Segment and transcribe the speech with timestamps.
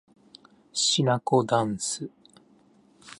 [0.73, 2.09] しなこだんす